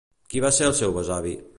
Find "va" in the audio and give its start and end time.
0.45-0.51